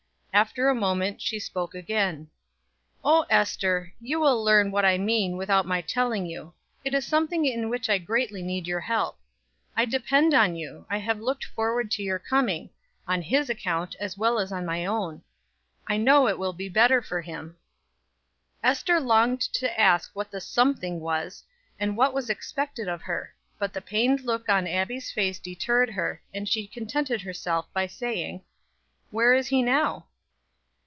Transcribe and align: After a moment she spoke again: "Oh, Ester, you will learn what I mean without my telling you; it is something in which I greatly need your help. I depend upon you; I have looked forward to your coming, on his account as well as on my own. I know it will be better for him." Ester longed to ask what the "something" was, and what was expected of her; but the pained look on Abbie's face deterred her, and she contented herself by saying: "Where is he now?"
After 0.33 0.69
a 0.69 0.73
moment 0.73 1.21
she 1.21 1.39
spoke 1.39 1.75
again: 1.75 2.29
"Oh, 3.03 3.25
Ester, 3.29 3.93
you 3.99 4.17
will 4.17 4.41
learn 4.41 4.71
what 4.71 4.85
I 4.85 4.97
mean 4.97 5.35
without 5.35 5.65
my 5.65 5.81
telling 5.81 6.25
you; 6.25 6.53
it 6.85 6.93
is 6.93 7.05
something 7.05 7.45
in 7.45 7.67
which 7.67 7.89
I 7.89 7.97
greatly 7.97 8.41
need 8.41 8.65
your 8.65 8.79
help. 8.79 9.19
I 9.75 9.83
depend 9.83 10.33
upon 10.33 10.55
you; 10.55 10.85
I 10.89 10.99
have 10.99 11.19
looked 11.19 11.43
forward 11.43 11.91
to 11.91 12.01
your 12.01 12.17
coming, 12.17 12.69
on 13.05 13.21
his 13.21 13.49
account 13.49 13.93
as 13.99 14.17
well 14.17 14.39
as 14.39 14.53
on 14.53 14.65
my 14.65 14.85
own. 14.85 15.21
I 15.85 15.97
know 15.97 16.29
it 16.29 16.39
will 16.39 16.53
be 16.53 16.69
better 16.69 17.01
for 17.01 17.19
him." 17.19 17.57
Ester 18.63 19.01
longed 19.01 19.41
to 19.55 19.79
ask 19.79 20.11
what 20.15 20.31
the 20.31 20.39
"something" 20.39 21.01
was, 21.01 21.43
and 21.77 21.97
what 21.97 22.13
was 22.13 22.29
expected 22.29 22.87
of 22.87 23.01
her; 23.01 23.33
but 23.59 23.73
the 23.73 23.81
pained 23.81 24.21
look 24.21 24.47
on 24.47 24.65
Abbie's 24.65 25.11
face 25.11 25.39
deterred 25.39 25.89
her, 25.89 26.21
and 26.33 26.47
she 26.47 26.67
contented 26.67 27.21
herself 27.21 27.67
by 27.73 27.85
saying: 27.85 28.41
"Where 29.09 29.33
is 29.33 29.47
he 29.49 29.61
now?" 29.61 30.05